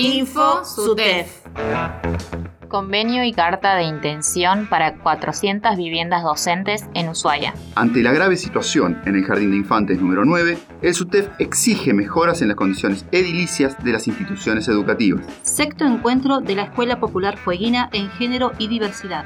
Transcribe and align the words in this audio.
Info 0.00 0.64
SUTEF. 0.64 1.40
Convenio 2.68 3.24
y 3.24 3.32
carta 3.32 3.74
de 3.74 3.82
intención 3.82 4.68
para 4.68 4.96
400 4.98 5.76
viviendas 5.76 6.22
docentes 6.22 6.84
en 6.94 7.08
Ushuaia. 7.08 7.52
Ante 7.74 8.04
la 8.04 8.12
grave 8.12 8.36
situación 8.36 9.02
en 9.06 9.16
el 9.16 9.24
Jardín 9.24 9.50
de 9.50 9.56
Infantes 9.56 10.00
número 10.00 10.24
9, 10.24 10.56
el 10.82 10.94
SUTEF 10.94 11.30
exige 11.40 11.94
mejoras 11.94 12.42
en 12.42 12.48
las 12.48 12.56
condiciones 12.56 13.06
edilicias 13.10 13.76
de 13.82 13.90
las 13.90 14.06
instituciones 14.06 14.68
educativas. 14.68 15.26
Sexto 15.42 15.84
encuentro 15.84 16.40
de 16.40 16.54
la 16.54 16.62
Escuela 16.62 17.00
Popular 17.00 17.36
Fueguina 17.36 17.90
en 17.92 18.08
Género 18.10 18.52
y 18.56 18.68
Diversidad. 18.68 19.24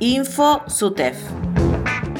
Info 0.00 0.62
SUTEF 0.68 1.18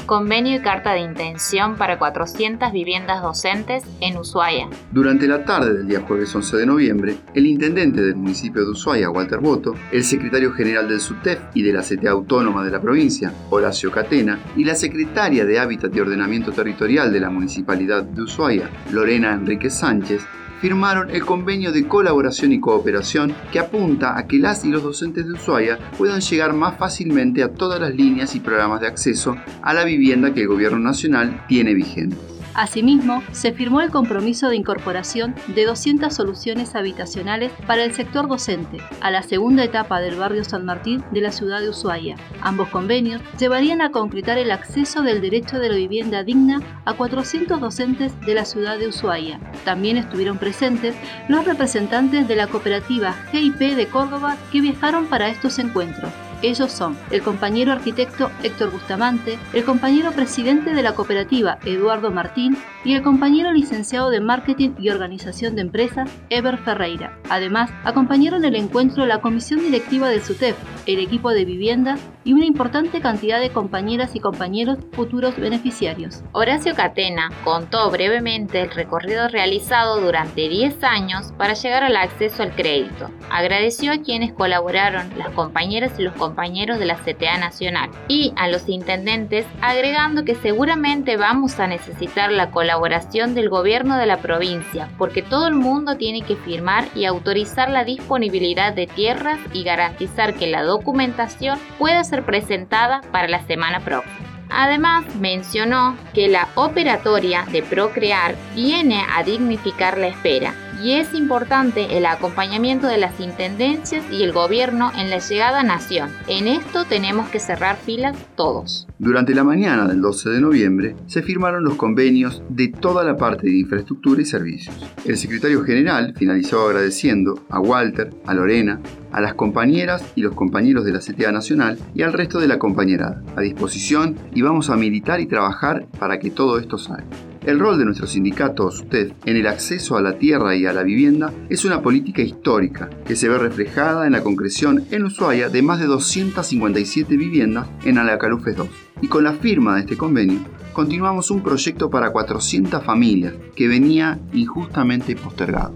convenio 0.06 0.56
y 0.56 0.60
carta 0.60 0.92
de 0.92 1.00
intención 1.00 1.76
para 1.76 1.98
400 1.98 2.72
viviendas 2.72 3.22
docentes 3.22 3.82
en 4.00 4.16
Ushuaia. 4.16 4.68
Durante 4.92 5.26
la 5.26 5.44
tarde 5.44 5.74
del 5.74 5.88
día 5.88 6.00
jueves 6.00 6.34
11 6.34 6.56
de 6.56 6.66
noviembre, 6.66 7.16
el 7.34 7.46
intendente 7.46 8.00
del 8.00 8.16
municipio 8.16 8.64
de 8.64 8.70
Ushuaia, 8.70 9.10
Walter 9.10 9.40
Boto, 9.40 9.74
el 9.90 10.04
secretario 10.04 10.52
general 10.52 10.88
del 10.88 11.00
SUTEF 11.00 11.40
y 11.54 11.62
de 11.62 11.72
la 11.72 11.82
CTA 11.82 12.12
Autónoma 12.12 12.64
de 12.64 12.70
la 12.70 12.80
provincia, 12.80 13.32
Horacio 13.50 13.90
Catena, 13.90 14.38
y 14.56 14.64
la 14.64 14.74
secretaria 14.74 15.44
de 15.44 15.58
Hábitat 15.58 15.94
y 15.94 16.00
Ordenamiento 16.00 16.52
Territorial 16.52 17.12
de 17.12 17.20
la 17.20 17.30
Municipalidad 17.30 18.04
de 18.04 18.22
Ushuaia, 18.22 18.70
Lorena 18.92 19.32
Enrique 19.32 19.70
Sánchez, 19.70 20.22
firmaron 20.60 21.10
el 21.10 21.24
convenio 21.24 21.72
de 21.72 21.86
colaboración 21.86 22.52
y 22.52 22.60
cooperación 22.60 23.34
que 23.52 23.58
apunta 23.58 24.18
a 24.18 24.26
que 24.26 24.38
las 24.38 24.64
y 24.64 24.68
los 24.68 24.82
docentes 24.82 25.26
de 25.26 25.32
Ushuaia 25.32 25.78
puedan 25.96 26.20
llegar 26.20 26.52
más 26.52 26.78
fácilmente 26.78 27.42
a 27.42 27.52
todas 27.52 27.80
las 27.80 27.94
líneas 27.94 28.34
y 28.34 28.40
programas 28.40 28.80
de 28.80 28.88
acceso 28.88 29.36
a 29.62 29.74
la 29.74 29.84
vivienda 29.84 30.32
que 30.32 30.42
el 30.42 30.48
gobierno 30.48 30.78
nacional 30.78 31.44
tiene 31.48 31.74
vigente. 31.74 32.35
Asimismo, 32.56 33.22
se 33.32 33.52
firmó 33.52 33.82
el 33.82 33.90
compromiso 33.90 34.48
de 34.48 34.56
incorporación 34.56 35.34
de 35.48 35.66
200 35.66 36.12
soluciones 36.12 36.74
habitacionales 36.74 37.52
para 37.66 37.84
el 37.84 37.92
sector 37.92 38.28
docente 38.28 38.78
a 39.02 39.10
la 39.10 39.22
segunda 39.22 39.62
etapa 39.62 40.00
del 40.00 40.16
barrio 40.16 40.42
San 40.42 40.64
Martín 40.64 41.04
de 41.10 41.20
la 41.20 41.32
ciudad 41.32 41.60
de 41.60 41.68
Ushuaia. 41.68 42.16
Ambos 42.40 42.70
convenios 42.70 43.20
llevarían 43.38 43.82
a 43.82 43.90
concretar 43.90 44.38
el 44.38 44.50
acceso 44.50 45.02
del 45.02 45.20
derecho 45.20 45.58
de 45.58 45.68
la 45.68 45.76
vivienda 45.76 46.24
digna 46.24 46.62
a 46.86 46.94
400 46.94 47.60
docentes 47.60 48.18
de 48.22 48.34
la 48.34 48.46
ciudad 48.46 48.78
de 48.78 48.88
Ushuaia. 48.88 49.38
También 49.66 49.98
estuvieron 49.98 50.38
presentes 50.38 50.96
los 51.28 51.44
representantes 51.44 52.26
de 52.26 52.36
la 52.36 52.46
cooperativa 52.46 53.12
GIP 53.32 53.76
de 53.76 53.86
Córdoba 53.88 54.38
que 54.50 54.62
viajaron 54.62 55.08
para 55.08 55.28
estos 55.28 55.58
encuentros. 55.58 56.10
Ellos 56.42 56.70
son 56.70 56.96
el 57.10 57.22
compañero 57.22 57.72
arquitecto 57.72 58.30
Héctor 58.42 58.70
Bustamante, 58.70 59.38
el 59.52 59.64
compañero 59.64 60.12
presidente 60.12 60.74
de 60.74 60.82
la 60.82 60.94
cooperativa 60.94 61.58
Eduardo 61.64 62.10
Martín 62.10 62.56
y 62.84 62.94
el 62.94 63.02
compañero 63.02 63.52
licenciado 63.52 64.10
de 64.10 64.20
Marketing 64.20 64.70
y 64.78 64.90
Organización 64.90 65.54
de 65.54 65.62
Empresas 65.62 66.10
Ever 66.30 66.58
Ferreira. 66.58 67.18
Además, 67.30 67.70
acompañaron 67.84 68.44
el 68.44 68.54
encuentro 68.54 69.06
la 69.06 69.20
comisión 69.20 69.60
directiva 69.60 70.08
del 70.08 70.22
SUTEF, 70.22 70.56
el 70.86 71.00
equipo 71.00 71.30
de 71.30 71.44
vivienda 71.44 71.96
y 72.24 72.32
una 72.32 72.44
importante 72.44 73.00
cantidad 73.00 73.40
de 73.40 73.50
compañeras 73.50 74.14
y 74.14 74.20
compañeros 74.20 74.78
futuros 74.92 75.36
beneficiarios. 75.36 76.22
Horacio 76.32 76.74
Catena 76.74 77.30
contó 77.44 77.90
brevemente 77.90 78.60
el 78.60 78.70
recorrido 78.70 79.28
realizado 79.28 80.00
durante 80.00 80.48
10 80.48 80.82
años 80.84 81.32
para 81.38 81.54
llegar 81.54 81.84
al 81.84 81.96
acceso 81.96 82.42
al 82.42 82.54
crédito. 82.54 83.10
Agradeció 83.30 83.92
a 83.92 83.98
quienes 83.98 84.32
colaboraron, 84.32 85.10
las 85.16 85.30
compañeras 85.30 85.92
y 85.98 86.02
los 86.02 86.14
compañeros 86.14 86.78
de 86.78 86.86
la 86.86 86.96
CTA 86.96 87.38
Nacional 87.38 87.90
y 88.08 88.32
a 88.36 88.48
los 88.48 88.68
intendentes, 88.68 89.46
agregando 89.60 90.24
que 90.24 90.34
seguramente 90.34 91.16
vamos 91.16 91.58
a 91.60 91.66
necesitar 91.66 92.30
la 92.32 92.50
colaboración 92.50 93.34
del 93.34 93.48
gobierno 93.48 93.96
de 93.96 94.06
la 94.06 94.18
provincia, 94.18 94.88
porque 94.98 95.22
todo 95.22 95.46
el 95.46 95.54
mundo 95.54 95.96
tiene 95.96 96.22
que 96.22 96.36
firmar 96.36 96.84
y 96.94 97.04
autorizar 97.04 97.70
la 97.70 97.84
disponibilidad 97.84 98.72
de 98.72 98.86
tierras 98.86 99.38
y 99.52 99.62
garantizar 99.64 100.34
que 100.34 100.46
la 100.46 100.62
documentación 100.76 101.58
pueda 101.78 102.04
ser 102.04 102.24
presentada 102.24 103.00
para 103.12 103.28
la 103.28 103.46
semana 103.46 103.80
próxima. 103.80 104.26
Además, 104.48 105.04
mencionó 105.16 105.96
que 106.14 106.28
la 106.28 106.48
operatoria 106.54 107.44
de 107.50 107.62
Procrear 107.62 108.36
viene 108.54 109.04
a 109.12 109.22
dignificar 109.22 109.98
la 109.98 110.08
espera 110.08 110.54
y 110.82 110.92
es 110.92 111.14
importante 111.14 111.96
el 111.96 112.06
acompañamiento 112.06 112.86
de 112.86 112.98
las 112.98 113.18
intendencias 113.18 114.04
y 114.10 114.22
el 114.22 114.32
gobierno 114.32 114.92
en 114.96 115.10
la 115.10 115.18
llegada 115.18 115.60
a 115.60 115.64
Nación. 115.64 116.14
En 116.28 116.46
esto 116.46 116.84
tenemos 116.84 117.28
que 117.30 117.40
cerrar 117.40 117.76
filas 117.76 118.16
todos. 118.36 118.86
Durante 118.98 119.34
la 119.34 119.44
mañana 119.44 119.86
del 119.86 120.00
12 120.00 120.30
de 120.30 120.40
noviembre 120.40 120.96
se 121.06 121.22
firmaron 121.22 121.64
los 121.64 121.74
convenios 121.74 122.42
de 122.48 122.68
toda 122.68 123.04
la 123.04 123.18
parte 123.18 123.46
de 123.46 123.58
infraestructura 123.58 124.22
y 124.22 124.24
servicios. 124.24 124.74
El 125.04 125.18
secretario 125.18 125.62
general 125.64 126.14
finalizó 126.16 126.66
agradeciendo 126.66 127.44
a 127.50 127.60
Walter, 127.60 128.14
a 128.24 128.32
Lorena, 128.32 128.80
a 129.12 129.20
las 129.20 129.34
compañeras 129.34 130.02
y 130.14 130.22
los 130.22 130.34
compañeros 130.34 130.86
de 130.86 130.92
la 130.92 131.00
CTA 131.00 131.30
Nacional 131.30 131.78
y 131.94 132.02
al 132.02 132.14
resto 132.14 132.40
de 132.40 132.48
la 132.48 132.58
compañerada. 132.58 133.22
A 133.36 133.42
disposición 133.42 134.16
y 134.34 134.40
vamos 134.40 134.70
a 134.70 134.76
militar 134.76 135.20
y 135.20 135.26
trabajar 135.26 135.86
para 135.98 136.18
que 136.18 136.30
todo 136.30 136.58
esto 136.58 136.78
salga. 136.78 137.04
El 137.46 137.60
rol 137.60 137.78
de 137.78 137.84
nuestro 137.84 138.08
sindicato 138.08 138.66
usted 138.66 139.12
en 139.24 139.36
el 139.36 139.46
acceso 139.46 139.96
a 139.96 140.02
la 140.02 140.18
tierra 140.18 140.56
y 140.56 140.66
a 140.66 140.72
la 140.72 140.82
vivienda 140.82 141.32
es 141.48 141.64
una 141.64 141.80
política 141.80 142.20
histórica 142.20 142.90
que 143.06 143.14
se 143.14 143.28
ve 143.28 143.38
reflejada 143.38 144.04
en 144.04 144.14
la 144.14 144.24
concreción 144.24 144.84
en 144.90 145.04
Ushuaia 145.04 145.48
de 145.48 145.62
más 145.62 145.78
de 145.78 145.86
257 145.86 147.16
viviendas 147.16 147.68
en 147.84 147.98
Alacalufes 147.98 148.56
2. 148.56 148.68
Y 149.00 149.06
con 149.06 149.22
la 149.22 149.32
firma 149.32 149.76
de 149.76 149.82
este 149.82 149.96
convenio, 149.96 150.40
continuamos 150.72 151.30
un 151.30 151.40
proyecto 151.40 151.88
para 151.88 152.10
400 152.10 152.82
familias 152.82 153.34
que 153.54 153.68
venía 153.68 154.18
injustamente 154.32 155.14
postergado. 155.14 155.72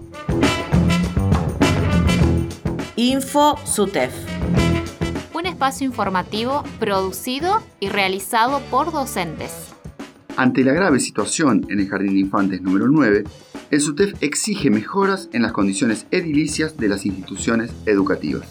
Info 2.97 3.57
SUTEF. 3.63 4.11
Un 5.33 5.45
espacio 5.45 5.87
informativo 5.87 6.65
producido 6.81 7.63
y 7.79 7.87
realizado 7.87 8.59
por 8.69 8.91
docentes. 8.91 9.71
Ante 10.37 10.63
la 10.63 10.73
grave 10.73 10.99
situación 10.99 11.65
en 11.69 11.79
el 11.79 11.89
Jardín 11.89 12.13
de 12.13 12.19
Infantes 12.21 12.61
número 12.61 12.87
9, 12.87 13.23
el 13.69 13.81
SUTEF 13.81 14.13
exige 14.21 14.69
mejoras 14.69 15.29
en 15.33 15.41
las 15.41 15.51
condiciones 15.51 16.07
edilicias 16.09 16.77
de 16.77 16.87
las 16.87 17.05
instituciones 17.05 17.71
educativas. 17.85 18.47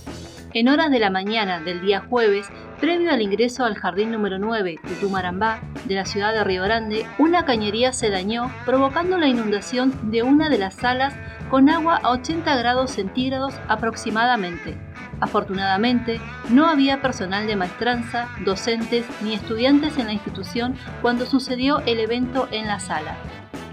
En 0.53 0.69
horas 0.69 0.91
de 0.91 0.99
la 0.99 1.11
mañana 1.11 1.61
del 1.61 1.81
día 1.81 2.01
jueves, 2.01 2.47
previo 2.81 3.11
al 3.11 3.23
ingreso 3.23 3.65
al 3.65 3.77
jardín 3.77 4.11
número 4.11 4.39
9 4.39 4.79
de 4.83 4.95
Tumarambá, 4.97 5.61
de 5.87 5.95
la 5.95 6.05
ciudad 6.05 6.33
de 6.33 6.45
Río 6.45 6.65
Grande, 6.65 7.07
una 7.19 7.45
cañería 7.45 7.93
se 7.93 8.11
dañó, 8.11 8.51
provocando 8.67 9.17
la 9.17 9.29
inundación 9.29 9.95
de 10.11 10.23
una 10.23 10.49
de 10.49 10.59
las 10.59 10.75
salas 10.75 11.15
con 11.51 11.69
agua 11.69 12.01
a 12.03 12.11
80 12.11 12.57
grados 12.57 12.91
centígrados 12.91 13.55
aproximadamente. 13.69 14.77
Afortunadamente, 15.21 16.21
no 16.51 16.67
había 16.67 17.03
personal 17.03 17.47
de 17.47 17.57
maestranza, 17.57 18.29
docentes 18.45 19.05
ni 19.23 19.35
estudiantes 19.35 19.99
en 19.99 20.07
la 20.07 20.13
institución 20.13 20.75
cuando 21.03 21.27
sucedió 21.27 21.81
el 21.81 22.01
evento 22.01 22.49
en 22.51 22.67
la 22.67 22.81
sala. 22.81 23.17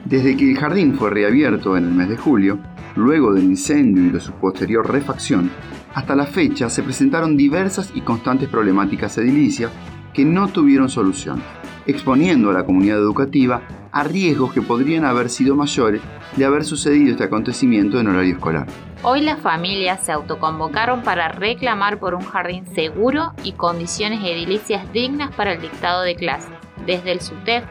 Desde 0.06 0.36
que 0.38 0.52
el 0.52 0.58
jardín 0.58 0.96
fue 0.96 1.10
reabierto 1.10 1.78
en 1.78 1.86
el 1.86 1.92
mes 1.92 2.10
de 2.10 2.18
julio, 2.18 2.60
luego 2.96 3.34
del 3.34 3.46
incendio 3.46 4.06
y 4.06 4.10
de 4.10 4.20
su 4.20 4.34
posterior 4.34 4.90
refacción, 4.90 5.50
hasta 5.94 6.16
la 6.16 6.26
fecha 6.26 6.70
se 6.70 6.84
presentaron 6.84 7.38
diversas 7.38 7.92
y 7.96 8.02
constantes 8.02 8.50
problemáticas 8.50 9.18
edilicias 9.18 9.72
que 10.14 10.26
no 10.26 10.48
tuvieron 10.48 10.90
solución, 10.90 11.42
exponiendo 11.86 12.50
a 12.50 12.54
la 12.54 12.66
comunidad 12.66 12.98
educativa 12.98 13.62
a 13.92 14.04
riesgos 14.04 14.54
que 14.54 14.62
podrían 14.62 15.06
haber 15.06 15.30
sido 15.30 15.56
mayores 15.56 16.02
de 16.36 16.46
haber 16.46 16.64
sucedido 16.66 17.12
este 17.12 17.24
acontecimiento 17.24 18.00
en 18.00 18.08
horario 18.08 18.36
escolar. 18.36 18.68
Hoy 19.10 19.22
las 19.22 19.40
familias 19.40 20.04
se 20.04 20.12
autoconvocaron 20.12 21.02
para 21.02 21.30
reclamar 21.30 21.98
por 21.98 22.14
un 22.14 22.26
jardín 22.26 22.68
seguro 22.76 23.32
y 23.42 23.54
condiciones 23.54 24.20
edilicias 24.22 24.92
dignas 24.92 25.34
para 25.34 25.54
el 25.54 25.62
dictado 25.62 26.02
de 26.02 26.18
clases. 26.18 26.52
Desde 26.86 27.14
el 27.14 27.22
SUTEF 27.22 27.64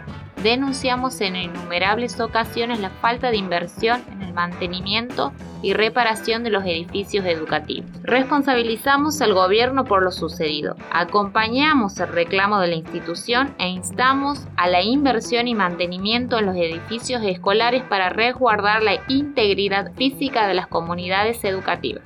denunciamos 0.42 1.20
en 1.20 1.36
innumerables 1.36 2.20
ocasiones 2.20 2.80
la 2.80 2.90
falta 2.90 3.30
de 3.30 3.36
inversión 3.36 4.02
en 4.12 4.22
el 4.22 4.32
mantenimiento 4.32 5.32
y 5.62 5.72
reparación 5.72 6.44
de 6.44 6.50
los 6.50 6.64
edificios 6.64 7.24
educativos. 7.24 7.90
Responsabilizamos 8.02 9.20
al 9.20 9.34
gobierno 9.34 9.84
por 9.84 10.02
lo 10.02 10.12
sucedido, 10.12 10.76
acompañamos 10.90 11.98
el 11.98 12.08
reclamo 12.08 12.60
de 12.60 12.68
la 12.68 12.74
institución 12.76 13.54
e 13.58 13.68
instamos 13.68 14.46
a 14.56 14.68
la 14.68 14.82
inversión 14.82 15.48
y 15.48 15.54
mantenimiento 15.54 16.38
en 16.38 16.46
los 16.46 16.56
edificios 16.56 17.22
escolares 17.24 17.82
para 17.84 18.10
resguardar 18.10 18.82
la 18.82 19.00
integridad 19.08 19.92
física 19.94 20.46
de 20.46 20.54
las 20.54 20.66
comunidades 20.66 21.42
educativas. 21.44 22.02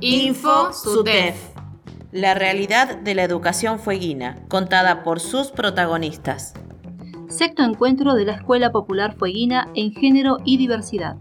Info 0.00 0.72
SUTEF 0.72 1.55
la 2.16 2.32
realidad 2.32 2.96
de 2.96 3.14
la 3.14 3.24
educación 3.24 3.78
fueguina, 3.78 4.38
contada 4.48 5.04
por 5.04 5.20
sus 5.20 5.48
protagonistas. 5.48 6.54
Sexto 7.28 7.62
encuentro 7.62 8.14
de 8.14 8.24
la 8.24 8.32
Escuela 8.32 8.72
Popular 8.72 9.14
Fueguina 9.14 9.68
en 9.74 9.92
Género 9.92 10.38
y 10.42 10.56
Diversidad. 10.56 11.16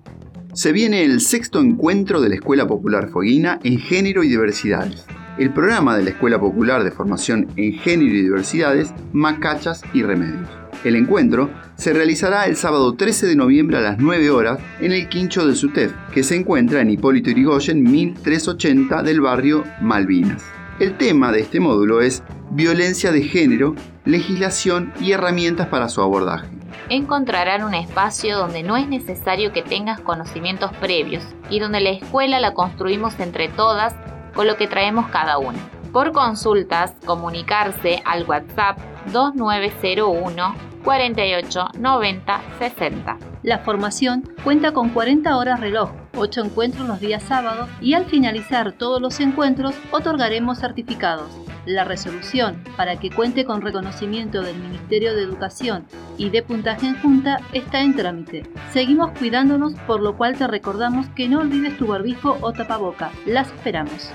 Se 0.53 0.71
viene 0.71 1.03
el 1.03 1.19
sexto 1.19 1.59
encuentro 1.59 2.21
de 2.21 2.29
la 2.29 2.35
Escuela 2.35 2.65
Popular 2.65 3.09
Fueguina 3.09 3.59
en 3.63 3.77
Género 3.77 4.23
y 4.23 4.29
Diversidades. 4.29 5.05
El 5.37 5.51
programa 5.51 5.97
de 5.97 6.03
la 6.05 6.11
Escuela 6.11 6.39
Popular 6.39 6.85
de 6.85 6.91
Formación 6.91 7.49
en 7.57 7.73
Género 7.73 8.15
y 8.15 8.21
Diversidades, 8.21 8.93
Macachas 9.11 9.81
y 9.93 10.01
Remedios. 10.01 10.47
El 10.85 10.95
encuentro 10.95 11.49
se 11.75 11.91
realizará 11.91 12.45
el 12.45 12.55
sábado 12.55 12.93
13 12.93 13.27
de 13.27 13.35
noviembre 13.35 13.77
a 13.79 13.81
las 13.81 13.97
9 13.97 14.29
horas 14.29 14.59
en 14.79 14.93
el 14.93 15.09
quincho 15.09 15.45
de 15.45 15.55
SUTEF, 15.55 15.91
que 16.13 16.23
se 16.23 16.37
encuentra 16.37 16.79
en 16.79 16.89
Hipólito 16.89 17.31
Yrigoyen 17.31 17.83
1380 17.83 19.03
del 19.03 19.19
barrio 19.19 19.65
Malvinas. 19.81 20.41
El 20.77 20.97
tema 20.97 21.31
de 21.31 21.39
este 21.39 21.61
módulo 21.61 22.01
es 22.01 22.21
violencia 22.51 23.13
de 23.13 23.21
género, 23.21 23.75
legislación 24.03 24.93
y 24.99 25.13
herramientas 25.13 25.67
para 25.67 25.87
su 25.87 26.01
abordaje. 26.01 26.49
Encontrarán 26.89 27.63
un 27.63 27.73
espacio 27.73 28.37
donde 28.37 28.61
no 28.61 28.75
es 28.75 28.85
necesario 28.89 29.53
que 29.53 29.61
tengas 29.61 30.01
conocimientos 30.01 30.71
previos 30.81 31.23
y 31.49 31.59
donde 31.59 31.79
la 31.79 31.91
escuela 31.91 32.41
la 32.41 32.53
construimos 32.53 33.17
entre 33.21 33.47
todas 33.47 33.95
con 34.33 34.47
lo 34.47 34.57
que 34.57 34.67
traemos 34.67 35.07
cada 35.07 35.37
una. 35.37 35.59
Por 35.93 36.11
consultas, 36.11 36.93
comunicarse 37.05 38.01
al 38.03 38.25
WhatsApp 38.25 38.77
2901 39.13 40.55
48 40.83 41.67
90 41.79 42.41
60. 42.59 43.17
La 43.43 43.59
formación 43.59 44.29
cuenta 44.43 44.73
con 44.73 44.89
40 44.89 45.37
horas 45.37 45.61
reloj, 45.61 45.89
8 46.15 46.45
encuentros 46.45 46.87
los 46.87 46.99
días 46.99 47.23
sábados 47.23 47.69
y 47.81 47.93
al 47.93 48.05
finalizar 48.05 48.73
todos 48.73 49.01
los 49.01 49.19
encuentros 49.19 49.75
otorgaremos 49.91 50.59
certificados. 50.59 51.29
La 51.65 51.83
resolución 51.83 52.63
para 52.77 52.99
que 52.99 53.09
cuente 53.09 53.43
con 53.43 53.61
reconocimiento 53.61 54.43
del 54.43 54.57
Ministerio 54.57 55.15
de 55.15 55.23
Educación 55.23 55.85
y 56.17 56.29
de 56.29 56.43
puntaje 56.43 56.85
en 56.87 57.01
junta 57.01 57.41
está 57.53 57.81
en 57.81 57.95
trámite. 57.95 58.43
Seguimos 58.71 59.11
cuidándonos, 59.17 59.73
por 59.87 60.01
lo 60.01 60.15
cual 60.15 60.37
te 60.37 60.45
recordamos 60.45 61.07
que 61.15 61.27
no 61.27 61.39
olvides 61.39 61.77
tu 61.77 61.87
barbijo 61.87 62.37
o 62.41 62.53
tapaboca. 62.53 63.11
Las 63.25 63.47
esperamos. 63.47 64.11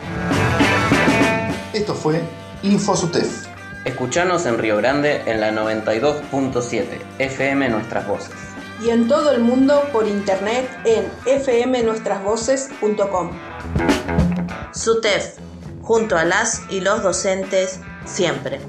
Esto 1.72 1.94
fue 1.94 2.20
InfoSutef. 2.62 3.46
Escuchanos 3.84 4.44
en 4.46 4.58
Río 4.58 4.76
Grande 4.76 5.22
en 5.26 5.40
la 5.40 5.52
92.7 5.52 6.84
FM 7.18 7.68
Nuestras 7.70 8.06
Voces. 8.06 8.49
Y 8.82 8.90
en 8.90 9.08
todo 9.08 9.32
el 9.32 9.40
mundo 9.40 9.82
por 9.92 10.06
internet 10.06 10.68
en 10.84 11.10
fmnuestrasvoces.com. 11.42 13.30
SUTEF 14.72 15.38
junto 15.82 16.16
a 16.16 16.24
las 16.24 16.62
y 16.70 16.80
los 16.80 17.02
docentes 17.02 17.80
siempre. 18.04 18.60